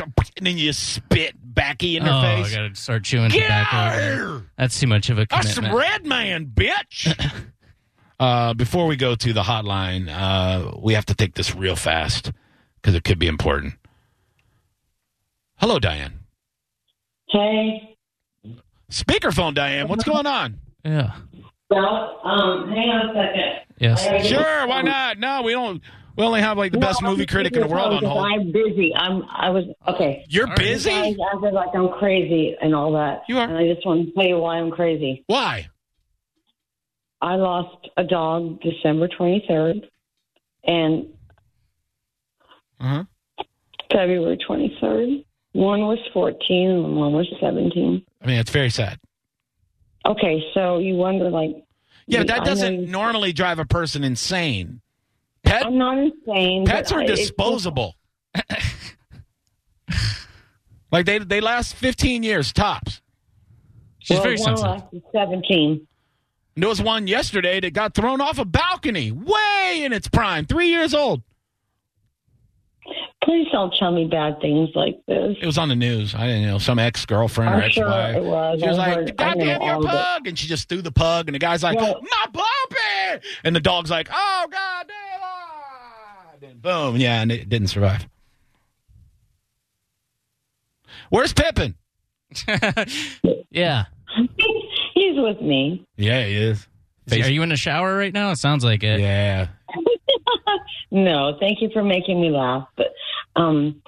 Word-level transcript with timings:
And 0.00 0.46
then 0.46 0.58
you 0.58 0.72
spit 0.72 1.34
backy 1.42 1.96
in 1.96 2.04
their 2.04 2.14
oh, 2.14 2.20
face. 2.20 2.52
I 2.52 2.56
gotta 2.56 2.74
start 2.74 3.04
chewing 3.04 3.30
Get 3.30 3.42
tobacco. 3.42 3.76
out 3.76 3.94
again. 3.94 4.16
here! 4.16 4.42
That's 4.56 4.78
too 4.78 4.86
much 4.86 5.10
of 5.10 5.18
a 5.18 5.26
That's 5.28 5.54
some 5.54 5.74
red 5.74 6.06
man, 6.06 6.46
bitch. 6.46 7.12
uh, 8.20 8.54
before 8.54 8.86
we 8.86 8.96
go 8.96 9.14
to 9.14 9.32
the 9.32 9.42
hotline, 9.42 10.08
uh, 10.08 10.76
we 10.80 10.94
have 10.94 11.06
to 11.06 11.14
take 11.14 11.34
this 11.34 11.54
real 11.54 11.76
fast 11.76 12.32
because 12.76 12.94
it 12.94 13.04
could 13.04 13.18
be 13.18 13.26
important. 13.26 13.74
Hello, 15.56 15.78
Diane. 15.78 16.20
Hey. 17.28 17.96
Speakerphone, 18.90 19.54
Diane. 19.54 19.88
What's 19.88 20.04
going 20.04 20.26
on? 20.26 20.58
yeah. 20.84 21.14
Well, 21.70 22.20
um, 22.24 22.70
hang 22.70 22.88
on 22.88 23.10
a 23.10 23.14
second. 23.14 23.68
Yes. 23.78 24.02
I 24.02 24.10
gotta 24.10 24.18
get 24.22 24.26
Sure, 24.26 24.66
why 24.66 24.82
not? 24.82 25.18
No, 25.18 25.42
we 25.42 25.52
don't. 25.52 25.82
We 26.18 26.24
only 26.24 26.40
have 26.40 26.58
like 26.58 26.72
the 26.72 26.78
No, 26.78 26.86
best 26.88 27.00
I'm 27.00 27.10
movie 27.10 27.26
critic 27.26 27.54
in 27.54 27.60
the 27.62 27.68
world 27.68 27.94
on 27.94 28.04
hold. 28.04 28.26
I'm 28.26 28.50
busy. 28.50 28.92
I'm. 28.94 29.22
I 29.30 29.50
was 29.50 29.64
okay. 29.86 30.24
You're 30.28 30.46
All 30.46 30.50
right. 30.50 30.58
Busy. 30.58 30.90
guys 30.90 31.14
acted 31.32 31.54
like 31.54 31.68
I'm 31.74 31.90
crazy 31.90 32.56
and 32.60 32.74
all 32.74 32.92
that. 32.94 33.22
You 33.28 33.38
are. 33.38 33.44
And 33.48 33.56
I 33.56 33.72
just 33.72 33.86
want 33.86 34.08
to 34.08 34.12
tell 34.14 34.24
you 34.26 34.38
why 34.38 34.56
I'm 34.56 34.72
crazy. 34.72 35.22
Why? 35.28 35.68
I 37.22 37.36
lost 37.36 37.88
a 37.96 38.02
dog 38.02 38.60
December 38.62 39.06
23rd 39.08 39.84
and 40.64 41.06
Uh-huh. 42.80 43.04
February 43.92 44.38
23rd. 44.38 45.24
One 45.52 45.80
was 45.82 45.98
14 46.12 46.68
and 46.70 46.96
one 46.96 47.12
was 47.12 47.32
17. 47.40 48.02
I 48.22 48.26
mean, 48.26 48.38
it's 48.38 48.50
very 48.50 48.70
sad. 48.70 48.98
Okay, 50.04 50.42
so 50.52 50.78
you 50.78 50.94
wonder, 50.96 51.30
like, 51.30 51.50
Yeah, 52.06 52.20
but 52.20 52.26
that 52.28 52.44
doesn't 52.44 52.88
normally 52.90 53.32
drive 53.32 53.58
a 53.58 53.64
person 53.64 54.02
insane. 54.04 54.80
Pet, 55.44 55.66
I'm 55.66 55.78
not 55.78 55.98
insane. 55.98 56.66
pets 56.66 56.92
are 56.92 57.00
I- 57.00 57.06
disposable. 57.06 57.94
like 60.92 61.06
they 61.06 61.18
they 61.18 61.40
last 61.40 61.74
15 61.76 62.22
years 62.22 62.52
tops. 62.52 63.00
She's 63.98 64.16
well, 64.16 64.22
very 64.24 64.36
one 64.36 64.56
sensitive. 64.56 64.70
lasted 64.82 65.02
17. 65.12 65.70
And 66.54 66.62
there 66.62 66.68
was 66.68 66.80
one 66.82 67.06
yesterday 67.06 67.60
that 67.60 67.72
got 67.72 67.94
thrown 67.94 68.20
off 68.20 68.38
a 68.38 68.44
balcony, 68.44 69.12
way 69.12 69.80
in 69.84 69.92
its 69.92 70.08
prime, 70.08 70.46
three 70.46 70.68
years 70.68 70.94
old. 70.94 71.22
Please 73.22 73.46
don't 73.52 73.74
tell 73.78 73.90
me 73.92 74.06
bad 74.06 74.40
things 74.40 74.70
like 74.74 74.96
this. 75.06 75.36
It 75.42 75.44
was 75.46 75.58
on 75.58 75.68
the 75.68 75.76
news. 75.76 76.14
I 76.14 76.26
didn't 76.26 76.46
know 76.46 76.56
some 76.58 76.78
ex 76.78 77.04
girlfriend 77.04 77.54
or 77.54 77.62
ex 77.62 77.74
sure 77.74 77.86
wife. 77.86 78.16
it 78.16 78.22
was. 78.24 78.60
She 78.60 78.66
was 78.68 78.78
I 78.78 78.86
like, 78.86 78.96
heard- 78.96 79.10
I 79.20 79.24
"God 79.34 79.38
damn 79.38 79.62
your 79.62 79.74
it. 79.82 79.84
pug!" 79.86 80.26
And 80.26 80.38
she 80.38 80.46
just 80.46 80.68
threw 80.70 80.80
the 80.80 80.92
pug, 80.92 81.28
and 81.28 81.34
the 81.34 81.38
guy's 81.38 81.62
like, 81.62 81.76
Well- 81.78 82.00
"My 82.02 82.26
puppy!" 82.32 83.26
And 83.44 83.54
the 83.54 83.60
dog's 83.60 83.90
like, 83.90 84.08
"Oh 84.10 84.46
God 84.50 84.67
then 86.40 86.58
boom, 86.58 86.96
yeah, 86.96 87.20
and 87.22 87.30
it 87.32 87.48
didn't 87.48 87.68
survive. 87.68 88.06
Where's 91.10 91.32
Pippin? 91.32 91.74
yeah. 93.50 93.84
He's 94.94 95.16
with 95.16 95.40
me. 95.40 95.86
Yeah, 95.96 96.24
he 96.24 96.34
is. 96.34 96.66
Is- 97.06 97.26
Are 97.26 97.30
you 97.30 97.42
in 97.42 97.48
the 97.48 97.56
shower 97.56 97.96
right 97.96 98.12
now? 98.12 98.30
It 98.30 98.36
sounds 98.36 98.64
like 98.64 98.82
it. 98.82 99.00
Yeah. 99.00 99.48
No, 100.90 101.36
thank 101.38 101.60
you 101.60 101.68
for 101.74 101.82
making 101.82 102.18
me 102.18 102.30
laugh. 102.30 102.66
But 102.74 102.94
um, 103.36 103.82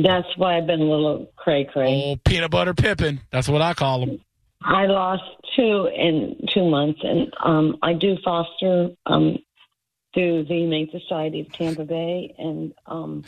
that's 0.00 0.28
why 0.36 0.56
I've 0.56 0.68
been 0.68 0.80
a 0.80 0.84
little 0.84 1.28
cray 1.34 1.64
cray. 1.64 1.88
Old 1.88 2.22
peanut 2.22 2.52
butter 2.52 2.74
Pippin. 2.74 3.20
That's 3.32 3.48
what 3.48 3.60
I 3.60 3.74
call 3.74 4.04
him. 4.04 4.20
I 4.62 4.86
lost 4.86 5.24
two 5.56 5.88
in 5.92 6.36
two 6.54 6.64
months, 6.70 7.00
and 7.02 7.34
um, 7.42 7.76
I 7.82 7.92
do 7.94 8.16
foster 8.24 8.90
um, 9.06 9.38
through 10.14 10.44
the 10.44 10.54
Humane 10.54 10.88
Society 10.90 11.40
of 11.40 11.52
Tampa 11.52 11.84
Bay 11.84 12.34
and 12.38 12.72
um, 12.86 13.24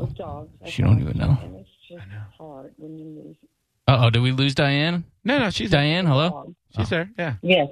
with 0.00 0.16
dogs. 0.16 0.50
I 0.64 0.68
She 0.70 0.82
don't 0.82 0.96
foster, 0.98 1.10
even 1.10 1.18
know. 1.20 1.38
And 1.42 1.56
it's 1.56 1.68
just 1.88 2.02
hard 2.38 2.72
when 2.78 2.98
you 2.98 3.04
lose 3.04 3.36
Uh 3.86 3.98
oh. 4.06 4.10
Did 4.10 4.22
we 4.22 4.32
lose 4.32 4.54
Diane? 4.54 5.04
No, 5.24 5.38
no, 5.38 5.50
she's 5.50 5.70
Diane, 5.70 6.06
hello. 6.06 6.30
dogs. 6.30 6.54
She's 6.76 6.88
there. 6.90 7.10
Yeah. 7.18 7.34
Yes, 7.42 7.68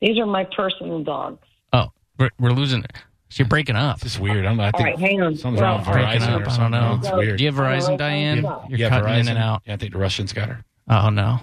these 0.00 0.18
are 0.18 0.26
my 0.26 0.44
personal 0.44 1.02
dogs. 1.02 1.46
Oh, 1.72 1.88
we're, 2.18 2.30
we're 2.38 2.52
losing. 2.52 2.84
She's 3.30 3.46
breaking 3.46 3.76
up. 3.76 3.96
It's 3.96 4.04
just 4.04 4.20
weird. 4.20 4.38
I 4.46 4.48
don't 4.48 4.56
know. 4.56 4.62
I 4.62 4.66
All 4.70 4.72
think 4.72 4.84
right, 4.84 4.98
hang 4.98 5.20
on. 5.20 5.36
something's 5.36 5.60
wrong 5.60 5.78
with 5.80 5.86
Well, 5.88 5.96
Breaking 5.96 6.22
Verizon 6.22 6.28
up. 6.28 6.28
or 6.30 6.34
I 6.34 6.38
don't 6.44 6.50
something. 6.54 6.70
know. 6.70 6.98
It's 7.02 7.12
weird. 7.12 7.38
Do 7.38 7.44
you 7.44 7.52
have 7.52 7.60
Verizon, 7.60 7.98
Diane? 7.98 8.42
yeah. 8.42 8.58
You're 8.70 8.78
yeah, 8.78 8.88
cutting 8.88 9.04
Verizon. 9.08 9.20
in 9.20 9.28
and 9.28 9.38
out. 9.38 9.62
Yeah, 9.66 9.74
I 9.74 9.76
think 9.76 9.92
the 9.92 9.98
Russians 9.98 10.32
got 10.32 10.48
her. 10.48 10.64
Oh 10.88 11.10
no. 11.10 11.40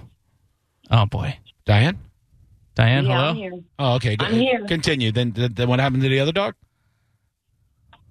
Oh 0.89 1.05
boy. 1.05 1.37
Diane? 1.65 1.97
Diane, 2.75 3.05
yeah, 3.05 3.11
hello. 3.11 3.29
I'm 3.29 3.35
here. 3.35 3.51
Oh, 3.79 3.95
okay. 3.95 4.17
I'm 4.19 4.33
here. 4.33 4.65
Continue. 4.65 5.11
Then, 5.11 5.31
then 5.31 5.53
then 5.53 5.69
what 5.69 5.79
happened 5.79 6.03
to 6.03 6.09
the 6.09 6.19
other 6.19 6.33
dog? 6.33 6.55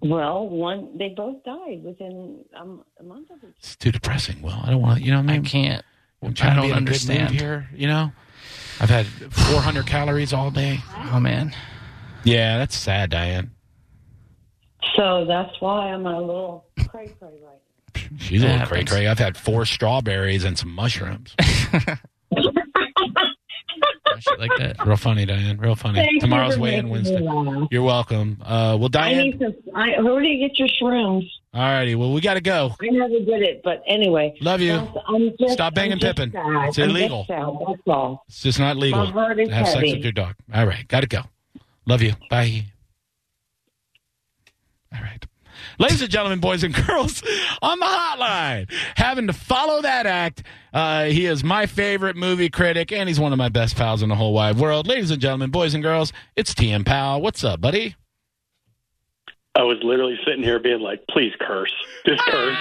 Well, 0.01 0.49
one 0.49 0.97
they 0.99 1.11
both 1.11 1.45
died 1.45 1.83
within 1.83 2.45
um, 2.57 2.83
a 2.99 3.03
month 3.03 3.31
of 3.31 3.39
each. 3.39 3.55
It's 3.59 3.77
too 3.77 3.93
depressing. 3.93 4.43
Well, 4.43 4.61
I 4.65 4.71
don't 4.71 4.83
want 4.83 4.99
to, 4.99 5.05
you 5.05 5.13
know 5.13 5.21
what 5.21 5.31
I 5.31 5.37
I 5.37 5.41
can't. 5.41 5.85
I'm 6.23 6.35
trying 6.35 6.53
I 6.53 6.55
to 6.55 6.61
don't 6.61 6.67
be 6.69 6.73
in 6.73 6.77
a 6.77 6.81
good 6.81 6.89
understand. 6.89 7.31
mood 7.33 7.41
here, 7.41 7.69
you 7.75 7.87
know? 7.87 8.13
I've 8.81 8.91
had 8.91 9.07
400 9.07 9.87
calories 9.87 10.33
all 10.33 10.51
day. 10.51 10.81
Oh 11.13 11.21
man. 11.21 11.55
Yeah, 12.25 12.59
that's 12.59 12.75
sad, 12.77 13.11
Diane. 13.11 13.51
So 14.97 15.25
that's 15.27 15.53
why 15.61 15.93
I'm 15.93 16.07
a 16.07 16.21
little 16.21 16.67
cray 16.89 17.15
cray 17.19 17.41
right 17.43 17.59
now. 17.95 18.01
She's 18.19 18.43
a 18.43 18.47
little 18.49 18.67
cray 18.67 18.85
cray. 18.85 19.07
I've 19.07 19.19
had 19.19 19.37
four 19.37 19.65
strawberries 19.65 20.45
and 20.45 20.59
some 20.59 20.71
mushrooms. 20.71 21.35
Shit 24.29 24.39
like 24.41 24.51
that. 24.59 24.87
Real 24.87 24.97
funny, 24.97 25.27
Diane. 25.27 25.59
Real 25.59 25.75
funny. 25.77 26.01
Thank 26.01 26.21
Tomorrow's 26.21 26.55
for 26.55 26.61
weigh-in 26.62 26.89
Wednesday. 26.89 27.21
laugh. 27.21 27.69
You're 27.71 27.83
welcome. 27.83 28.39
Uh, 28.43 28.77
well, 28.79 28.87
I 28.87 28.89
Diane. 28.89 29.19
need 29.19 29.39
to. 29.41 29.55
I, 29.75 30.01
where 30.01 30.21
do 30.23 30.27
you 30.29 30.49
get 30.49 30.59
your 30.59 30.69
shrooms? 30.69 31.29
All 31.53 31.61
righty. 31.62 31.95
Well, 31.95 32.12
we 32.12 32.21
got 32.21 32.35
to 32.35 32.41
go. 32.41 32.75
I 32.83 32.87
never 32.91 33.19
did 33.21 33.43
it, 33.43 33.61
but 33.62 33.83
anyway. 33.87 34.35
Love 34.41 34.61
you. 34.61 34.89
Just, 35.39 35.53
Stop 35.55 35.75
banging 35.75 35.99
Pippin. 36.01 36.33
sad. 36.33 36.69
It's 36.69 36.79
illegal. 36.79 37.27
That's 37.29 37.81
all. 37.87 38.25
It's 38.29 38.43
just 38.43 38.59
not 38.59 38.77
legal 38.77 39.05
My 39.07 39.12
heart 39.12 39.39
is 39.39 39.51
have 39.51 39.69
sex 39.69 39.83
with 39.93 40.03
your 40.03 40.12
dog. 40.12 40.35
All 40.53 40.67
right. 40.67 40.87
Got 40.89 41.01
to 41.01 41.06
go. 41.06 41.21
Love 41.87 42.03
you. 42.03 42.15
Bye. 42.31 42.65
All 44.93 45.01
right. 45.03 45.25
Ladies 45.79 46.03
and 46.03 46.11
gentlemen, 46.11 46.41
boys 46.41 46.63
and 46.65 46.75
girls, 46.75 47.23
on 47.63 47.79
the 47.79 47.87
hotline, 47.87 48.71
having 48.97 49.27
to 49.27 49.33
follow 49.33 49.83
that 49.83 50.07
act. 50.07 50.43
Uh, 50.73 51.05
he 51.05 51.27
is 51.27 51.45
my 51.45 51.67
favorite 51.67 52.17
movie 52.17 52.51
critic, 52.51 52.91
and 52.93 53.09
he's 53.09 53.21
one 53.21 53.33
of 53.33 53.39
my 53.39 53.49
best 53.49 53.77
pals 53.77 54.03
in 54.03 54.09
the 54.09 54.17
whole 54.17 54.33
wide 54.33 54.57
world. 54.57 54.87
Ladies 54.87 55.11
and 55.11 55.21
gentlemen, 55.21 55.51
boys 55.51 55.75
and 55.75 55.83
girls, 55.83 56.13
it's 56.37 56.55
TM 56.55 56.85
Powell. 56.85 57.21
What's 57.21 57.45
up, 57.45 57.61
buddy? 57.61 57.97
I 59.57 59.63
was 59.63 59.79
literally 59.85 60.19
sitting 60.27 60.43
here 60.43 60.59
being 60.59 60.81
like, 60.81 61.07
please 61.09 61.33
curse. 61.41 61.73
Just 62.05 62.21
curse. 62.27 62.57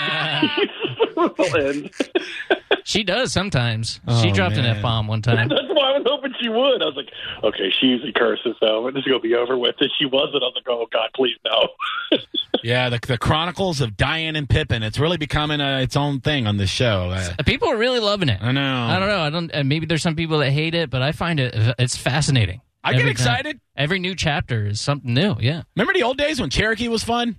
and 2.84 2.88
She 2.88 3.04
does 3.04 3.32
sometimes. 3.34 4.00
Oh, 4.08 4.22
she 4.22 4.32
dropped 4.32 4.56
an 4.58 4.64
man. 4.64 4.78
F 4.78 4.82
bomb 4.82 5.08
one 5.08 5.22
time. 5.22 5.48
that's 5.50 5.62
why 5.70 5.94
I 5.94 5.98
was 6.00 6.04
hoping 6.08 6.34
she 6.42 6.50
would. 6.50 6.82
I 6.82 6.86
was 6.86 6.96
like, 6.96 7.10
okay, 7.44 7.72
she 7.80 7.88
usually 7.88 8.14
curses, 8.14 8.56
so 8.60 8.90
this 8.94 9.00
is 9.02 9.06
going 9.08 9.22
to 9.22 9.28
be 9.28 9.36
over 9.36 9.58
with. 9.58 9.76
If 9.80 9.92
she 10.00 10.06
wasn't, 10.06 10.44
I 10.44 10.48
was 10.48 10.54
like, 10.56 10.68
oh, 10.70 10.88
God, 10.92 11.10
please 11.16 11.36
no. 11.46 11.70
Yeah, 12.64 12.88
the, 12.88 13.00
the 13.06 13.18
Chronicles 13.18 13.82
of 13.82 13.98
Diane 13.98 14.38
and 14.38 14.48
Pippin. 14.48 14.84
It's 14.84 14.98
really 14.98 15.18
becoming 15.18 15.60
uh 15.60 15.80
its 15.80 15.98
own 15.98 16.22
thing 16.22 16.48
on 16.48 16.56
this 16.56 16.70
show. 16.70 17.10
Uh, 17.10 17.34
People 17.46 17.68
are 17.68 17.76
really 17.76 18.00
loving 18.00 18.30
it. 18.30 18.42
I 18.42 18.54
know. 18.54 18.62
I 18.86 19.00
don't 19.00 19.10
know. 19.10 19.20
I 19.20 19.30
don't. 19.30 19.54
Uh, 19.54 19.64
maybe 19.66 19.86
there's 19.86 20.02
some 20.02 20.16
people 20.16 20.38
that 20.40 20.52
hate 20.52 20.74
it, 20.74 20.90
but 20.90 21.02
I 21.02 21.12
find 21.12 21.42
it. 21.42 21.54
It's 21.78 21.98
fascinating. 21.98 22.62
I 22.82 22.92
get 22.94 23.02
Every 23.02 23.14
time. 23.16 23.28
excited. 23.34 23.60
Every 23.76 24.00
new 24.00 24.16
chapter 24.16 24.66
is 24.68 24.80
something 24.80 25.14
new. 25.14 25.36
Yeah. 25.42 25.64
Remember 25.76 25.94
the 25.94 26.04
old 26.04 26.18
days 26.18 26.40
when 26.40 26.50
Cherokee 26.50 26.88
was 26.88 27.04
fun? 27.04 27.38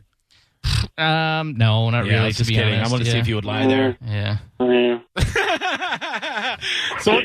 Um. 0.97 1.55
No, 1.57 1.91
not 1.91 2.07
Yeah, 2.07 2.19
really. 2.21 2.33
just 2.33 2.49
kidding. 2.51 2.75
honest. 2.75 2.91
I 2.91 2.93
want 2.93 3.05
to 3.05 3.11
see 3.11 3.19
if 3.19 3.27
you 3.29 3.35
would 3.35 3.45
lie 3.45 3.67
there. 3.67 3.97
Yeah. 4.07 4.39
Yeah. 4.61 5.01
so, 7.01 7.21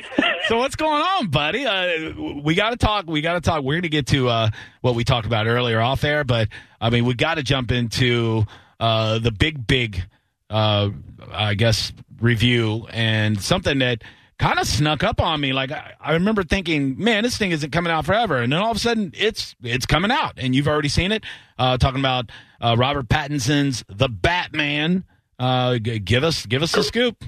so 0.48 0.57
what's 0.57 0.75
going 0.75 1.01
on, 1.01 1.27
buddy? 1.27 1.66
Uh, 1.66 2.13
we 2.44 2.56
got 2.56 2.71
to 2.71 2.77
talk. 2.77 3.06
We 3.07 3.21
got 3.21 3.33
to 3.33 3.42
talk. 3.42 3.63
We're 3.63 3.74
going 3.75 3.83
to 3.83 3.89
get 3.89 4.07
to 4.07 4.27
uh, 4.30 4.50
what 4.81 4.95
we 4.95 5.04
talked 5.04 5.27
about 5.27 5.48
earlier 5.48 5.80
off 5.80 6.04
air, 6.04 6.24
but 6.24 6.50
I 6.81 6.89
mean, 6.89 7.06
we 7.06 7.13
got 7.13 7.36
to 7.36 7.44
jump 7.44 7.71
into 7.71 8.45
uh, 8.80 9.19
the 9.19 9.31
big, 9.31 9.68
big, 9.68 10.01
uh, 10.50 10.89
I 11.31 11.54
guess, 11.54 11.92
review 12.19 12.88
and 12.92 13.39
something 13.42 13.80
that 13.80 14.04
kind 14.39 14.57
of 14.57 14.65
snuck 14.65 15.03
up 15.03 15.21
on 15.21 15.39
me. 15.39 15.53
Like 15.53 15.71
I, 15.71 15.94
I 16.01 16.13
remember 16.13 16.44
thinking, 16.44 16.95
man, 16.97 17.24
this 17.24 17.38
thing 17.38 17.51
isn't 17.51 17.71
coming 17.71 17.91
out 17.91 18.06
forever, 18.06 18.38
and 18.38 18.51
then 18.51 18.59
all 18.59 18.71
of 18.71 18.77
a 18.77 18.80
sudden, 18.80 19.12
it's 19.15 19.56
it's 19.62 19.86
coming 19.86 20.09
out, 20.12 20.33
and 20.38 20.56
you've 20.56 20.68
already 20.68 20.89
seen 20.89 21.12
it. 21.12 21.24
Uh, 21.57 21.77
talking 21.77 22.00
about 22.00 22.31
uh, 22.62 22.75
Robert 22.77 23.07
Pattinson's 23.09 23.83
The 23.89 24.09
Batman. 24.09 25.03
Uh, 25.38 25.77
g- 25.77 26.00
give 26.00 26.24
us 26.24 26.45
give 26.45 26.63
us 26.63 26.71
the 26.71 26.83
scoop. 26.83 27.24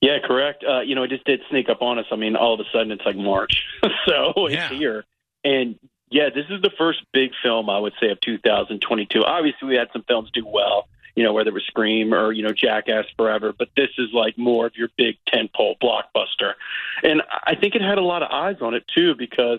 Yeah, 0.00 0.18
correct. 0.24 0.64
Uh, 0.68 0.80
you 0.80 0.94
know, 0.94 1.04
it 1.04 1.10
just 1.10 1.24
did 1.24 1.40
sneak 1.48 1.68
up 1.68 1.80
on 1.80 1.98
us. 1.98 2.06
I 2.10 2.16
mean, 2.16 2.34
all 2.34 2.54
of 2.54 2.60
a 2.60 2.64
sudden 2.72 2.90
it's 2.90 3.04
like 3.06 3.16
March, 3.16 3.64
so 4.06 4.32
it's 4.46 4.54
Yeah. 4.54 4.68
here. 4.70 5.04
And 5.44 5.78
yeah, 6.10 6.28
this 6.34 6.44
is 6.50 6.60
the 6.60 6.70
first 6.76 7.00
big 7.12 7.30
film 7.42 7.70
I 7.70 7.78
would 7.78 7.92
say 8.00 8.10
of 8.10 8.20
2022. 8.20 9.24
Obviously, 9.24 9.68
we 9.68 9.76
had 9.76 9.88
some 9.92 10.02
films 10.08 10.30
do 10.32 10.44
well, 10.46 10.88
you 11.16 11.22
know, 11.24 11.32
whether 11.32 11.50
it 11.50 11.54
was 11.54 11.64
Scream 11.66 12.14
or 12.14 12.32
you 12.32 12.42
know 12.42 12.52
Jackass 12.52 13.06
Forever, 13.16 13.52
but 13.56 13.68
this 13.76 13.90
is 13.98 14.08
like 14.12 14.38
more 14.38 14.66
of 14.66 14.76
your 14.76 14.88
big 14.96 15.16
tentpole 15.32 15.74
blockbuster. 15.82 16.54
And 17.02 17.22
I 17.44 17.54
think 17.54 17.74
it 17.74 17.82
had 17.82 17.98
a 17.98 18.02
lot 18.02 18.22
of 18.22 18.30
eyes 18.30 18.56
on 18.60 18.74
it 18.74 18.84
too 18.94 19.14
because 19.14 19.58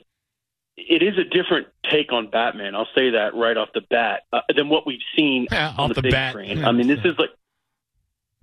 it 0.76 1.04
is 1.04 1.18
a 1.20 1.24
different 1.24 1.68
take 1.90 2.12
on 2.12 2.30
Batman. 2.32 2.74
I'll 2.76 2.88
say 2.96 3.12
that 3.12 3.36
right 3.36 3.56
off 3.56 3.70
the 3.74 3.82
bat 3.82 4.24
uh, 4.34 4.42
than 4.56 4.70
what 4.70 4.88
we've 4.88 5.00
seen 5.16 5.48
Yeah, 5.52 5.74
on 5.78 5.90
the, 5.90 5.96
the 5.96 6.02
big 6.04 6.12
bat. 6.14 6.32
screen. 6.34 6.66
I 6.66 6.72
mean, 6.72 6.88
this 6.88 7.00
is 7.06 7.18
like 7.20 7.30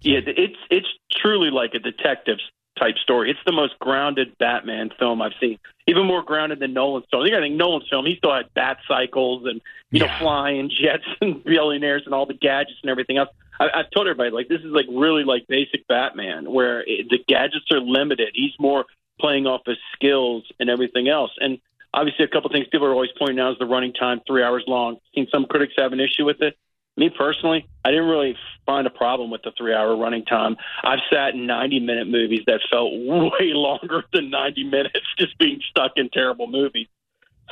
yeah, 0.03 0.21
it's 0.25 0.56
it's 0.71 0.89
truly 1.11 1.51
like 1.51 1.75
a 1.75 1.79
detective 1.79 2.39
type 2.81 2.97
story. 2.99 3.31
It's 3.31 3.41
the 3.44 3.53
most 3.53 3.79
grounded 3.79 4.37
Batman 4.38 4.91
film 4.99 5.23
I've 5.23 5.32
seen. 5.41 5.59
Even 5.87 6.06
more 6.06 6.23
grounded 6.23 6.59
than 6.59 6.73
Nolan's 6.73 7.06
film. 7.11 7.23
I 7.23 7.41
think 7.41 7.56
Nolan's 7.56 7.88
film, 7.88 8.06
he 8.06 8.17
still 8.17 8.35
had 8.35 8.53
bat 8.55 8.79
cycles 8.88 9.44
and 9.47 9.61
you 9.91 10.00
know 10.00 10.09
flying 10.19 10.71
jets 10.71 11.05
and 11.21 11.44
billionaires 11.44 12.03
and 12.06 12.15
all 12.15 12.27
the 12.27 12.35
gadgets 12.35 12.79
and 12.82 12.91
everything 12.91 13.19
else. 13.19 13.29
I, 13.61 13.69
I've 13.75 13.91
told 13.91 14.06
everybody 14.06 14.31
like 14.31 14.49
this 14.49 14.61
is 14.61 14.73
like 14.73 14.87
really 14.91 15.25
like 15.25 15.47
basic 15.47 15.87
Batman, 15.87 16.50
where 16.50 16.81
it, 16.81 17.09
the 17.11 17.19
gadgets 17.29 17.67
are 17.73 17.81
limited. 17.81 18.31
He's 18.35 18.55
more 18.59 18.87
playing 19.21 19.47
off 19.47 19.62
his 19.67 19.77
skills 19.93 20.44
and 20.59 20.71
everything 20.71 21.09
else. 21.09 21.31
And 21.38 21.59
obviously, 21.93 22.25
a 22.25 22.29
couple 22.29 22.50
things 22.50 22.67
people 22.73 22.87
are 22.87 22.93
always 22.93 23.11
pointing 23.19 23.38
out 23.38 23.53
is 23.53 23.59
the 23.59 23.67
running 23.67 23.93
time, 23.93 24.21
three 24.27 24.43
hours 24.43 24.65
long. 24.67 24.97
i 24.97 24.99
Seen 25.15 25.29
some 25.31 25.44
critics 25.44 25.75
have 25.77 25.93
an 25.93 26.00
issue 26.00 26.25
with 26.25 26.41
it. 26.41 26.56
Me 27.00 27.08
personally, 27.08 27.67
I 27.82 27.93
didn't 27.93 28.11
really 28.11 28.37
find 28.67 28.87
a 28.87 28.91
problem 28.91 29.31
with 29.31 29.41
the 29.41 29.52
three 29.56 29.73
hour 29.73 29.97
running 29.97 30.26
time. 30.26 30.58
I've 30.85 30.99
sat 31.11 31.32
in 31.32 31.47
90 31.47 31.81
minute 31.81 32.06
movies 32.08 32.41
that 32.47 32.61
felt 32.70 32.93
way 32.94 33.55
longer 33.55 34.05
than 34.12 34.29
90 34.29 34.64
minutes 34.64 35.00
just 35.19 35.38
being 35.38 35.62
stuck 35.70 35.93
in 35.97 36.11
terrible 36.11 36.47
movies. 36.47 36.88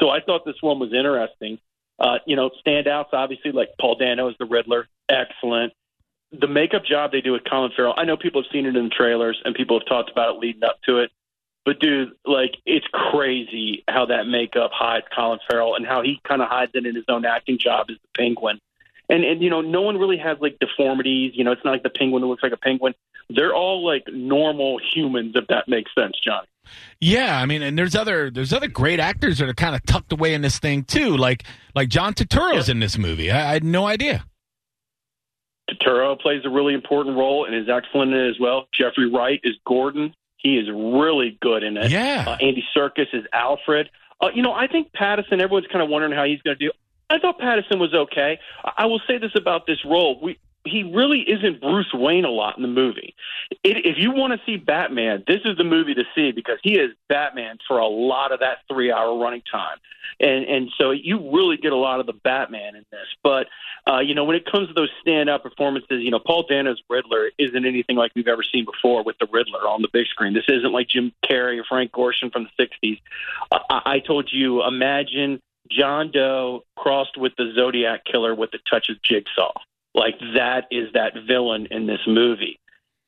So 0.01 0.11
I 0.11 0.21
thought 0.21 0.45
this 0.45 0.61
one 0.61 0.79
was 0.79 0.93
interesting. 0.93 1.59
Uh, 1.99 2.19
you 2.27 2.37
know, 2.37 2.51
standouts, 2.63 3.15
obviously, 3.15 3.53
like 3.53 3.71
Paul 3.81 3.95
Dano 3.95 4.29
as 4.29 4.37
the 4.39 4.45
Riddler, 4.45 4.87
excellent. 5.09 5.73
The 6.31 6.47
makeup 6.47 6.85
job 6.85 7.13
they 7.13 7.23
do 7.23 7.33
with 7.33 7.45
Colin 7.49 7.73
Farrell, 7.75 7.95
I 7.97 8.05
know 8.05 8.19
people 8.19 8.43
have 8.43 8.53
seen 8.53 8.67
it 8.67 8.77
in 8.77 8.85
the 8.85 8.91
trailers 8.91 9.41
and 9.47 9.55
people 9.55 9.81
have 9.81 9.89
talked 9.89 10.11
about 10.11 10.35
it 10.35 10.41
leading 10.41 10.63
up 10.63 10.77
to 10.83 10.99
it. 10.99 11.11
But 11.65 11.81
dude, 11.81 12.11
like 12.27 12.59
it's 12.67 12.87
crazy 12.93 13.83
how 13.89 14.05
that 14.07 14.27
makeup 14.27 14.73
hides 14.75 15.07
Colin 15.17 15.39
Farrell 15.49 15.75
and 15.75 15.87
how 15.87 16.03
he 16.03 16.21
kind 16.29 16.43
of 16.43 16.49
hides 16.49 16.73
it 16.75 16.85
in 16.85 16.95
his 16.95 17.07
own 17.09 17.25
acting 17.25 17.57
job 17.57 17.87
as 17.89 17.97
the 17.97 18.09
Penguin. 18.15 18.61
And 19.09 19.25
and 19.25 19.43
you 19.43 19.51
know, 19.51 19.61
no 19.61 19.83
one 19.83 19.97
really 19.97 20.19
has 20.19 20.39
like 20.41 20.59
deformities. 20.59 21.33
You 21.35 21.45
know, 21.45 21.53
it's 21.53 21.65
not 21.65 21.71
like 21.71 21.83
the 21.83 21.91
Penguin 21.91 22.23
that 22.23 22.29
looks 22.29 22.43
like 22.43 22.53
a 22.53 22.59
penguin. 22.59 22.95
They're 23.31 23.55
all 23.55 23.85
like 23.85 24.05
normal 24.13 24.81
humans, 24.95 25.33
if 25.35 25.47
that 25.49 25.69
makes 25.69 25.91
sense, 25.95 26.15
Johnny. 26.23 26.47
Yeah, 27.01 27.39
I 27.39 27.47
mean, 27.47 27.63
and 27.63 27.79
there's 27.79 27.95
other 27.95 28.31
there's 28.31 28.53
other 28.53 28.69
great 28.69 29.01
actors 29.01 29.39
that 29.39 29.49
are 29.49 29.55
kind 29.55 29.75
of 29.75 29.85
tucked 29.87 30.13
away 30.13 30.35
in 30.35 30.43
this 30.43 30.59
thing 30.59 30.85
too, 30.85 31.17
like 31.17 31.45
like 31.75 31.89
John 31.89 32.15
Turturro's 32.15 32.69
in 32.69 32.81
this 32.81 32.99
movie. 32.99 33.31
I, 33.31 33.51
I 33.51 33.53
had 33.55 33.65
no 33.65 33.87
idea. 33.87 34.25
Turturro 35.71 36.19
plays 36.19 36.43
a 36.45 36.51
really 36.51 36.75
important 36.75 37.17
role 37.17 37.45
and 37.45 37.55
is 37.55 37.69
excellent 37.69 38.13
in 38.13 38.19
it 38.19 38.31
as 38.31 38.41
well. 38.41 38.69
Jeffrey 38.73 39.11
Wright 39.11 39.41
is 39.45 39.55
Gordon. 39.67 40.15
He 40.39 40.57
is 40.57 40.69
really 40.71 41.37
good 41.43 41.63
in 41.63 41.77
it. 41.77 41.91
Yeah. 41.91 42.25
Uh, 42.27 42.37
Andy 42.41 42.65
Serkis 42.75 43.13
is 43.13 43.25
Alfred. 43.33 43.91
Uh, 44.21 44.29
you 44.35 44.43
know, 44.43 44.53
I 44.53 44.67
think 44.67 44.93
Pattinson. 44.93 45.41
Everyone's 45.41 45.67
kind 45.67 45.83
of 45.83 45.89
wondering 45.89 46.13
how 46.13 46.25
he's 46.25 46.41
going 46.43 46.57
to 46.59 46.67
do. 46.67 46.73
I 47.11 47.19
thought 47.19 47.41
Pattinson 47.41 47.79
was 47.79 47.95
okay. 47.95 48.39
I, 48.77 48.87
will 48.87 49.01
say 49.07 49.19
this 49.19 49.33
about 49.35 49.67
this 49.67 49.85
role: 49.85 50.21
we 50.21 50.39
he 50.65 50.83
really 50.83 51.21
isn't 51.21 51.61
Bruce 51.61 51.93
Wayne 51.95 52.25
a 52.25 52.31
lot 52.31 52.57
in 52.57 52.63
the 52.63 52.69
movie. 52.69 53.15
It, 53.65 53.87
if 53.87 53.97
you 53.99 54.13
want 54.13 54.39
to 54.39 54.41
see 54.45 54.57
Batman, 54.57 55.25
this 55.27 55.41
is 55.45 55.57
the 55.57 55.65
movie 55.65 55.95
to 55.95 56.05
see 56.15 56.33
because 56.33 56.59
he 56.63 56.75
is 56.79 56.93
Batman 57.09 57.59
for 57.67 57.79
a 57.79 57.87
lot 57.87 58.33
of 58.33 58.41
that 58.41 58.59
three-hour 58.71 59.19
running 59.19 59.43
time, 59.51 59.79
and 60.21 60.45
and 60.45 60.71
so 60.79 60.91
you 60.91 61.31
really 61.33 61.57
get 61.57 61.73
a 61.73 61.77
lot 61.77 62.01
of 62.01 62.07
the 62.07 62.13
Batman 62.13 62.77
in 62.77 62.85
this. 62.91 63.07
But 63.23 63.47
uh, 63.91 64.01
you 64.01 64.15
know, 64.15 64.25
when 64.25 64.37
it 64.37 64.45
comes 64.45 64.69
to 64.69 64.75
those 64.75 64.91
stand-up 65.01 65.43
performances, 65.43 66.03
you 66.03 66.11
know, 66.11 66.19
Paul 66.19 66.45
Dano's 66.49 66.83
Riddler 66.91 67.31
isn't 67.39 67.65
anything 67.65 67.97
like 67.97 68.13
we've 68.15 68.29
ever 68.29 68.43
seen 68.43 68.67
before 68.67 69.03
with 69.03 69.17
the 69.19 69.29
Riddler 69.33 69.67
on 69.67 69.81
the 69.81 69.89
big 69.91 70.07
screen. 70.09 70.35
This 70.35 70.45
isn't 70.49 70.73
like 70.73 70.89
Jim 70.89 71.13
Carrey 71.25 71.59
or 71.59 71.65
Frank 71.65 71.93
Gorshin 71.93 72.31
from 72.31 72.49
the 72.59 72.65
'60s. 72.65 73.01
Uh, 73.51 73.61
I, 73.71 73.95
I 73.95 73.99
told 74.01 74.31
you, 74.31 74.63
imagine 74.63 75.41
John 75.71 76.11
Doe 76.11 76.65
crossed 76.77 77.17
with 77.17 77.33
the 77.37 77.53
Zodiac 77.55 78.05
killer 78.05 78.35
with 78.35 78.51
a 78.55 78.59
touch 78.71 78.89
of 78.89 79.01
Jigsaw. 79.03 79.53
Like 79.95 80.19
that 80.35 80.67
is 80.71 80.93
that 80.95 81.15
villain 81.27 81.67
in 81.71 81.87
this 81.87 82.01
movie. 82.07 82.59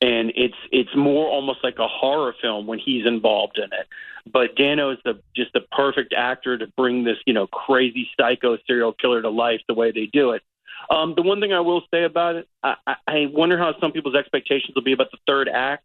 And 0.02 0.32
it's 0.34 0.56
it's 0.72 0.94
more 0.96 1.28
almost 1.28 1.62
like 1.62 1.78
a 1.78 1.86
horror 1.86 2.34
film 2.40 2.66
when 2.66 2.78
he's 2.78 3.06
involved 3.06 3.58
in 3.58 3.64
it. 3.64 3.86
But 4.30 4.56
Dano 4.56 4.90
is 4.90 4.98
the 5.04 5.20
just 5.36 5.52
the 5.52 5.60
perfect 5.72 6.14
actor 6.14 6.56
to 6.56 6.66
bring 6.68 7.04
this, 7.04 7.18
you 7.26 7.34
know, 7.34 7.46
crazy 7.46 8.08
psycho 8.18 8.56
serial 8.66 8.94
killer 8.94 9.20
to 9.20 9.30
life 9.30 9.60
the 9.68 9.74
way 9.74 9.92
they 9.92 10.06
do 10.06 10.30
it. 10.30 10.42
Um, 10.88 11.14
the 11.14 11.22
one 11.22 11.40
thing 11.40 11.52
I 11.52 11.60
will 11.60 11.82
say 11.92 12.04
about 12.04 12.36
it, 12.36 12.48
I, 12.62 12.76
I 13.06 13.26
wonder 13.30 13.58
how 13.58 13.78
some 13.78 13.92
people's 13.92 14.14
expectations 14.14 14.74
will 14.74 14.82
be 14.82 14.92
about 14.92 15.10
the 15.10 15.18
third 15.26 15.48
act. 15.48 15.84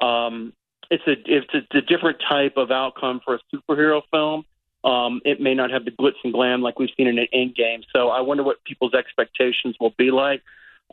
Um, 0.00 0.52
it's 0.90 1.02
a 1.06 1.16
it's 1.26 1.52
a, 1.52 1.78
a 1.78 1.80
different 1.82 2.18
type 2.28 2.56
of 2.56 2.70
outcome 2.70 3.20
for 3.24 3.34
a 3.34 3.40
superhero 3.54 4.02
film. 4.10 4.44
Um, 4.84 5.20
it 5.24 5.40
may 5.40 5.54
not 5.54 5.70
have 5.70 5.84
the 5.84 5.90
glitz 5.90 6.14
and 6.24 6.32
glam 6.32 6.62
like 6.62 6.78
we've 6.78 6.90
seen 6.96 7.08
in 7.08 7.18
an 7.18 7.26
Endgame. 7.34 7.82
So 7.94 8.08
I 8.08 8.20
wonder 8.20 8.42
what 8.42 8.62
people's 8.64 8.94
expectations 8.94 9.76
will 9.80 9.94
be 9.98 10.10
like. 10.10 10.42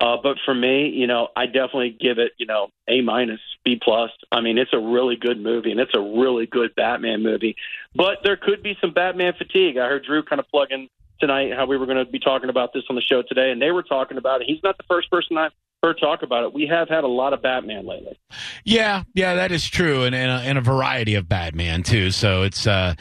Uh, 0.02 0.18
but 0.22 0.38
for 0.44 0.54
me, 0.54 0.90
you 0.90 1.08
know, 1.08 1.30
I 1.38 1.46
definitely 1.46 1.96
give 1.98 2.18
it, 2.18 2.34
you 2.38 2.46
know, 2.46 2.68
A 2.90 3.02
minus, 3.02 3.40
B 3.64 3.80
plus. 3.82 4.12
I 4.32 4.42
mean, 4.42 4.58
it's 4.58 4.74
a 4.74 4.80
really 4.80 5.16
good 5.16 5.40
movie 5.40 5.72
and 5.72 5.80
it's 5.80 5.94
a 5.96 6.02
really 6.02 6.48
good 6.48 6.76
Batman 6.76 7.24
movie. 7.24 7.56
But 7.96 8.18
there 8.24 8.36
could 8.36 8.62
be 8.62 8.78
some 8.82 8.92
Batman 8.92 9.34
fatigue. 9.38 9.78
I 9.78 9.88
heard 9.88 10.04
Drew 10.04 10.24
kind 10.24 10.40
of 10.40 10.50
plug 10.50 10.72
in 10.72 10.90
tonight 11.20 11.54
how 11.56 11.66
we 11.66 11.78
were 11.78 11.86
going 11.86 12.04
to 12.04 12.12
be 12.12 12.20
talking 12.20 12.50
about 12.50 12.74
this 12.74 12.84
on 12.90 12.96
the 12.96 13.02
show 13.02 13.22
today, 13.22 13.52
and 13.52 13.62
they 13.62 13.72
were 13.72 13.84
talking 13.84 14.18
about 14.18 14.42
it. 14.42 14.48
He's 14.48 14.62
not 14.64 14.78
the 14.78 14.84
first 14.84 15.10
person 15.10 15.38
I've 15.38 15.54
heard 15.82 15.98
talk 16.00 16.24
about 16.24 16.44
it. 16.44 16.54
We 16.54 16.68
have 16.68 16.90
had 16.90 17.04
a 17.04 17.08
lot 17.08 17.34
of 17.34 17.42
Batman 17.42 17.86
lately. 17.86 18.18
Yeah, 18.64 19.04
yeah, 19.14 19.36
that 19.36 19.52
is 19.52 19.68
true, 19.68 20.04
and 20.04 20.14
and 20.14 20.32
a, 20.32 20.36
and 20.36 20.58
a 20.58 20.62
variety 20.62 21.16
of 21.16 21.30
Batman 21.30 21.84
too. 21.84 22.12
So 22.12 22.44
it's 22.44 22.68
uh, 22.68 22.96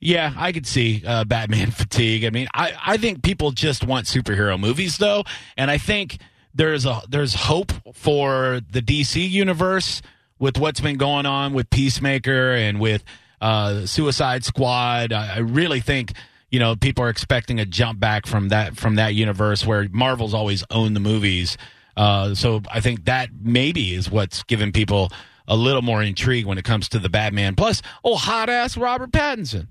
yeah, 0.00 0.32
I 0.36 0.52
could 0.52 0.66
see 0.66 1.02
uh, 1.06 1.24
Batman 1.24 1.70
fatigue. 1.72 2.24
I 2.24 2.30
mean, 2.30 2.48
I 2.54 2.72
I 2.84 2.96
think 2.96 3.22
people 3.22 3.50
just 3.50 3.84
want 3.84 4.06
superhero 4.06 4.58
movies 4.58 4.98
though, 4.98 5.24
and 5.56 5.70
I 5.70 5.78
think 5.78 6.18
there's 6.54 6.86
a 6.86 7.02
there's 7.08 7.34
hope 7.34 7.72
for 7.94 8.60
the 8.70 8.82
DC 8.82 9.28
universe 9.28 10.02
with 10.38 10.58
what's 10.58 10.80
been 10.80 10.96
going 10.96 11.26
on 11.26 11.52
with 11.52 11.70
Peacemaker 11.70 12.52
and 12.52 12.80
with 12.80 13.04
uh, 13.40 13.86
Suicide 13.86 14.44
Squad. 14.44 15.12
I, 15.12 15.36
I 15.36 15.38
really 15.38 15.80
think 15.80 16.12
you 16.50 16.58
know 16.58 16.76
people 16.76 17.04
are 17.04 17.10
expecting 17.10 17.60
a 17.60 17.66
jump 17.66 18.00
back 18.00 18.26
from 18.26 18.48
that 18.48 18.76
from 18.76 18.96
that 18.96 19.14
universe 19.14 19.66
where 19.66 19.88
Marvel's 19.90 20.34
always 20.34 20.64
owned 20.70 20.96
the 20.96 21.00
movies. 21.00 21.56
Uh, 21.96 22.34
so 22.34 22.60
I 22.70 22.80
think 22.80 23.06
that 23.06 23.30
maybe 23.40 23.94
is 23.94 24.10
what's 24.10 24.42
giving 24.42 24.70
people 24.70 25.10
a 25.48 25.56
little 25.56 25.82
more 25.82 26.02
intrigue 26.02 26.44
when 26.44 26.58
it 26.58 26.64
comes 26.64 26.88
to 26.90 26.98
the 26.98 27.08
Batman. 27.08 27.54
Plus, 27.54 27.80
oh, 28.04 28.16
hot 28.16 28.50
ass 28.50 28.76
Robert 28.76 29.12
Pattinson. 29.12 29.68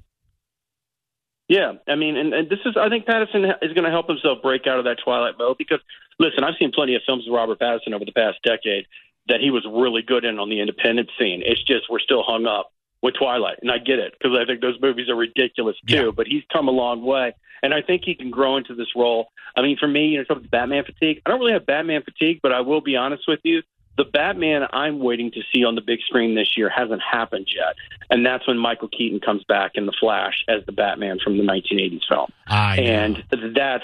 Yeah, 1.47 1.73
I 1.87 1.95
mean, 1.95 2.17
and, 2.17 2.33
and 2.33 2.49
this 2.49 2.59
is, 2.65 2.75
I 2.75 2.89
think 2.89 3.05
Patterson 3.05 3.45
is 3.61 3.73
going 3.73 3.83
to 3.83 3.91
help 3.91 4.07
himself 4.07 4.41
break 4.41 4.65
out 4.65 4.79
of 4.79 4.85
that 4.85 4.97
Twilight 5.03 5.35
mode 5.37 5.57
because, 5.57 5.79
listen, 6.17 6.43
I've 6.43 6.55
seen 6.59 6.71
plenty 6.71 6.95
of 6.95 7.03
films 7.05 7.27
of 7.27 7.33
Robert 7.33 7.59
Pattinson 7.59 7.93
over 7.93 8.03
the 8.03 8.11
past 8.11 8.39
decade 8.43 8.87
that 9.27 9.41
he 9.41 9.51
was 9.51 9.65
really 9.65 10.01
good 10.01 10.25
in 10.25 10.39
on 10.39 10.49
the 10.49 10.59
independent 10.59 11.09
scene. 11.19 11.43
It's 11.45 11.63
just 11.63 11.89
we're 11.89 11.99
still 11.99 12.23
hung 12.23 12.47
up 12.47 12.71
with 13.01 13.13
Twilight, 13.15 13.59
and 13.61 13.71
I 13.71 13.77
get 13.77 13.99
it 13.99 14.13
because 14.17 14.37
I 14.37 14.45
think 14.45 14.61
those 14.61 14.79
movies 14.81 15.09
are 15.09 15.15
ridiculous 15.15 15.75
too. 15.87 15.95
Yeah. 15.95 16.11
But 16.15 16.27
he's 16.27 16.43
come 16.51 16.67
a 16.67 16.71
long 16.71 17.03
way, 17.03 17.33
and 17.61 17.73
I 17.73 17.81
think 17.81 18.03
he 18.03 18.15
can 18.15 18.31
grow 18.31 18.57
into 18.57 18.73
this 18.73 18.95
role. 18.95 19.27
I 19.55 19.61
mean, 19.61 19.77
for 19.77 19.87
me, 19.87 20.07
you 20.07 20.17
know, 20.17 20.25
something 20.27 20.47
Batman 20.47 20.83
fatigue. 20.83 21.21
I 21.25 21.29
don't 21.29 21.39
really 21.39 21.53
have 21.53 21.65
Batman 21.65 22.01
fatigue, 22.01 22.39
but 22.41 22.51
I 22.51 22.61
will 22.61 22.81
be 22.81 22.95
honest 22.95 23.23
with 23.27 23.39
you. 23.43 23.61
The 23.97 24.03
Batman 24.03 24.67
I'm 24.73 24.99
waiting 24.99 25.31
to 25.31 25.41
see 25.53 25.63
on 25.63 25.75
the 25.75 25.81
big 25.81 25.99
screen 26.01 26.35
this 26.35 26.57
year 26.57 26.69
hasn't 26.69 27.01
happened 27.01 27.47
yet, 27.55 27.75
and 28.09 28.25
that's 28.25 28.47
when 28.47 28.57
Michael 28.57 28.89
Keaton 28.89 29.19
comes 29.19 29.43
back 29.45 29.71
in 29.75 29.85
the 29.85 29.93
Flash 29.99 30.43
as 30.47 30.65
the 30.65 30.71
Batman 30.71 31.19
from 31.23 31.37
the 31.37 31.43
1980s 31.43 32.01
film 32.07 32.31
I 32.47 32.75
know. 32.77 32.83
and 32.83 33.23
that's 33.55 33.83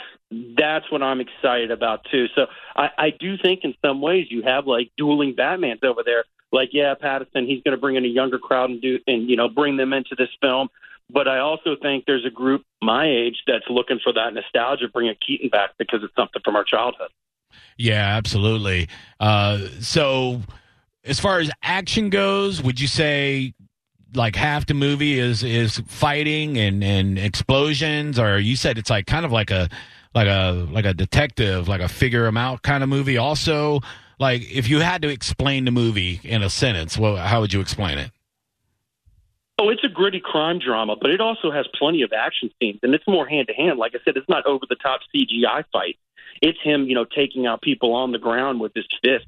that's 0.55 0.91
what 0.91 1.01
I'm 1.03 1.21
excited 1.21 1.71
about 1.71 2.05
too. 2.11 2.27
So 2.35 2.47
I, 2.75 2.89
I 2.97 3.09
do 3.09 3.37
think 3.37 3.61
in 3.63 3.73
some 3.85 4.01
ways 4.01 4.27
you 4.29 4.43
have 4.43 4.67
like 4.67 4.91
dueling 4.97 5.35
Batmans 5.35 5.83
over 5.83 6.01
there. 6.05 6.25
Like 6.51 6.69
yeah, 6.73 6.93
Patterson, 6.99 7.45
he's 7.45 7.61
going 7.63 7.75
to 7.75 7.81
bring 7.81 7.95
in 7.95 8.03
a 8.03 8.09
younger 8.09 8.39
crowd 8.39 8.69
and 8.69 8.81
do 8.81 8.99
and 9.07 9.29
you 9.29 9.35
know 9.35 9.47
bring 9.47 9.77
them 9.77 9.93
into 9.93 10.15
this 10.17 10.29
film. 10.41 10.69
But 11.09 11.27
I 11.27 11.39
also 11.39 11.75
think 11.81 12.05
there's 12.05 12.25
a 12.25 12.29
group 12.29 12.63
my 12.81 13.05
age 13.05 13.43
that's 13.45 13.65
looking 13.69 13.99
for 14.01 14.13
that 14.13 14.33
nostalgia, 14.33 14.87
bringing 14.87 15.15
Keaton 15.25 15.49
back 15.49 15.71
because 15.77 16.01
it's 16.03 16.15
something 16.15 16.41
from 16.43 16.55
our 16.55 16.63
childhood. 16.63 17.09
Yeah, 17.77 18.17
absolutely. 18.17 18.89
Uh, 19.19 19.67
so, 19.79 20.41
as 21.03 21.19
far 21.19 21.39
as 21.39 21.49
action 21.63 22.09
goes, 22.09 22.61
would 22.61 22.79
you 22.79 22.87
say 22.87 23.53
like 24.13 24.35
half 24.35 24.65
the 24.65 24.73
movie 24.73 25.19
is 25.19 25.43
is 25.43 25.79
fighting 25.87 26.57
and 26.57 26.83
and 26.83 27.17
explosions, 27.17 28.19
or 28.19 28.37
you 28.37 28.55
said 28.55 28.77
it's 28.77 28.89
like 28.89 29.07
kind 29.07 29.25
of 29.25 29.31
like 29.31 29.51
a 29.51 29.69
like 30.13 30.27
a 30.27 30.67
like 30.71 30.85
a 30.85 30.93
detective, 30.93 31.67
like 31.67 31.81
a 31.81 31.87
figure 31.87 32.25
him 32.25 32.37
out 32.37 32.61
kind 32.61 32.83
of 32.83 32.89
movie. 32.89 33.17
Also, 33.17 33.79
like 34.19 34.41
if 34.51 34.69
you 34.69 34.79
had 34.79 35.01
to 35.03 35.09
explain 35.09 35.65
the 35.65 35.71
movie 35.71 36.19
in 36.23 36.43
a 36.43 36.49
sentence, 36.49 36.97
well, 36.97 37.15
how 37.15 37.41
would 37.41 37.53
you 37.53 37.61
explain 37.61 37.97
it? 37.97 38.11
Oh, 39.57 39.69
it's 39.69 39.83
a 39.83 39.89
gritty 39.89 40.19
crime 40.19 40.57
drama, 40.57 40.95
but 40.99 41.11
it 41.11 41.21
also 41.21 41.51
has 41.51 41.67
plenty 41.77 42.01
of 42.01 42.11
action 42.11 42.49
scenes, 42.59 42.79
and 42.81 42.95
it's 42.95 43.07
more 43.07 43.27
hand 43.27 43.47
to 43.47 43.53
hand. 43.53 43.77
Like 43.77 43.93
I 43.93 43.99
said, 44.03 44.17
it's 44.17 44.27
not 44.27 44.45
over 44.47 44.65
the 44.67 44.75
top 44.75 45.01
CGI 45.13 45.63
fight. 45.71 45.97
It's 46.41 46.59
him, 46.61 46.87
you 46.87 46.95
know, 46.95 47.05
taking 47.05 47.45
out 47.45 47.61
people 47.61 47.93
on 47.93 48.11
the 48.11 48.19
ground 48.19 48.59
with 48.59 48.73
his 48.73 48.85
fist. 49.03 49.25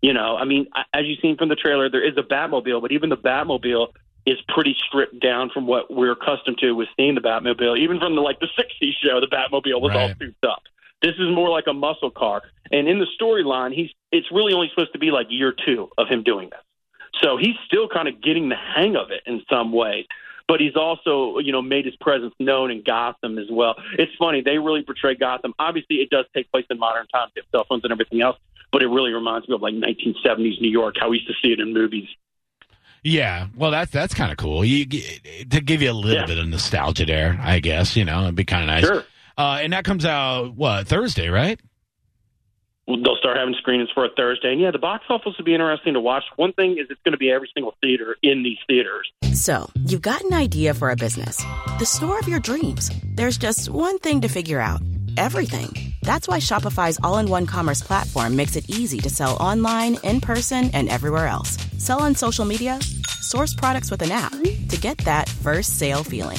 You 0.00 0.12
know, 0.12 0.36
I 0.36 0.44
mean, 0.44 0.66
as 0.92 1.04
you've 1.04 1.20
seen 1.20 1.36
from 1.36 1.48
the 1.48 1.54
trailer, 1.54 1.88
there 1.88 2.04
is 2.04 2.16
a 2.16 2.22
Batmobile, 2.22 2.82
but 2.82 2.90
even 2.90 3.08
the 3.08 3.16
Batmobile 3.16 3.88
is 4.26 4.38
pretty 4.48 4.76
stripped 4.86 5.20
down 5.20 5.50
from 5.50 5.66
what 5.66 5.92
we're 5.92 6.12
accustomed 6.12 6.58
to 6.58 6.72
with 6.72 6.88
seeing 6.96 7.14
the 7.14 7.20
Batmobile. 7.20 7.78
Even 7.78 7.98
from 7.98 8.14
the 8.14 8.20
like 8.20 8.40
the 8.40 8.48
'60s 8.58 8.92
show, 9.02 9.20
the 9.20 9.28
Batmobile 9.28 9.80
was 9.80 9.92
all 9.94 10.08
souped 10.18 10.44
up. 10.44 10.62
This 11.02 11.14
is 11.18 11.34
more 11.34 11.50
like 11.50 11.64
a 11.68 11.72
muscle 11.72 12.10
car, 12.10 12.42
and 12.70 12.88
in 12.88 12.98
the 12.98 13.06
storyline, 13.20 13.72
he's 13.72 13.90
it's 14.10 14.30
really 14.30 14.52
only 14.52 14.68
supposed 14.70 14.92
to 14.92 14.98
be 14.98 15.10
like 15.10 15.26
year 15.30 15.52
two 15.52 15.88
of 15.98 16.08
him 16.08 16.22
doing 16.22 16.50
this. 16.50 16.60
So 17.22 17.36
he's 17.36 17.56
still 17.66 17.88
kind 17.88 18.08
of 18.08 18.20
getting 18.22 18.48
the 18.48 18.56
hang 18.56 18.96
of 18.96 19.10
it 19.10 19.22
in 19.26 19.42
some 19.50 19.72
ways. 19.72 20.06
But 20.52 20.60
he's 20.60 20.76
also, 20.76 21.38
you 21.38 21.50
know, 21.50 21.62
made 21.62 21.86
his 21.86 21.96
presence 21.96 22.34
known 22.38 22.70
in 22.70 22.82
Gotham 22.82 23.38
as 23.38 23.46
well. 23.50 23.74
It's 23.98 24.12
funny 24.18 24.42
they 24.42 24.58
really 24.58 24.82
portray 24.82 25.14
Gotham. 25.14 25.54
Obviously, 25.58 25.96
it 25.96 26.10
does 26.10 26.26
take 26.36 26.50
place 26.52 26.66
in 26.68 26.78
modern 26.78 27.06
times, 27.06 27.32
with 27.34 27.46
cell 27.50 27.64
phones 27.66 27.84
and 27.84 27.90
everything 27.90 28.20
else. 28.20 28.36
But 28.70 28.82
it 28.82 28.88
really 28.88 29.12
reminds 29.14 29.48
me 29.48 29.54
of 29.54 29.62
like 29.62 29.72
1970s 29.72 30.60
New 30.60 30.68
York, 30.70 30.96
how 31.00 31.08
we 31.08 31.16
used 31.20 31.28
to 31.28 31.34
see 31.42 31.54
it 31.54 31.58
in 31.60 31.72
movies. 31.72 32.06
Yeah, 33.02 33.46
well, 33.56 33.70
that's 33.70 33.90
that's 33.90 34.12
kind 34.12 34.30
of 34.30 34.36
cool. 34.36 34.62
You, 34.62 34.84
to 34.84 35.60
give 35.62 35.80
you 35.80 35.90
a 35.90 35.94
little 35.94 36.20
Yeah. 36.20 36.26
bit 36.26 36.36
of 36.38 36.46
nostalgia 36.46 37.06
there, 37.06 37.38
I 37.42 37.60
guess. 37.60 37.96
You 37.96 38.04
know, 38.04 38.24
it'd 38.24 38.34
be 38.34 38.44
kind 38.44 38.62
of 38.64 38.66
nice. 38.68 38.84
Sure. 38.84 39.04
Uh, 39.38 39.60
and 39.62 39.72
that 39.72 39.84
comes 39.84 40.04
out 40.04 40.54
what 40.54 40.86
Thursday, 40.86 41.28
right? 41.28 41.58
They'll 42.86 43.16
start 43.16 43.36
having 43.36 43.54
screenings 43.54 43.90
for 43.94 44.04
a 44.04 44.08
Thursday. 44.16 44.52
And 44.52 44.60
yeah, 44.60 44.70
the 44.70 44.78
box 44.78 45.04
office 45.08 45.34
will 45.38 45.44
be 45.44 45.54
interesting 45.54 45.94
to 45.94 46.00
watch. 46.00 46.24
One 46.36 46.52
thing 46.52 46.72
is 46.72 46.86
it's 46.90 47.00
going 47.04 47.12
to 47.12 47.18
be 47.18 47.30
every 47.30 47.50
single 47.54 47.74
theater 47.80 48.16
in 48.22 48.42
these 48.42 48.58
theaters. 48.66 49.10
So, 49.32 49.70
you've 49.86 50.02
got 50.02 50.22
an 50.22 50.34
idea 50.34 50.74
for 50.74 50.90
a 50.90 50.96
business, 50.96 51.42
the 51.78 51.86
store 51.86 52.18
of 52.18 52.28
your 52.28 52.40
dreams. 52.40 52.90
There's 53.14 53.38
just 53.38 53.70
one 53.70 53.98
thing 53.98 54.20
to 54.22 54.28
figure 54.28 54.60
out 54.60 54.80
everything. 55.16 55.94
That's 56.02 56.26
why 56.26 56.38
Shopify's 56.38 56.98
all 57.02 57.18
in 57.18 57.28
one 57.28 57.46
commerce 57.46 57.82
platform 57.82 58.34
makes 58.34 58.56
it 58.56 58.68
easy 58.68 58.98
to 58.98 59.10
sell 59.10 59.36
online, 59.36 59.96
in 60.02 60.20
person, 60.20 60.70
and 60.74 60.88
everywhere 60.88 61.28
else. 61.28 61.56
Sell 61.78 62.02
on 62.02 62.14
social 62.14 62.44
media, 62.44 62.80
source 63.20 63.54
products 63.54 63.90
with 63.90 64.02
an 64.02 64.10
app 64.10 64.32
to 64.68 64.78
get 64.80 64.98
that 64.98 65.28
first 65.28 65.78
sale 65.78 66.02
feeling. 66.02 66.38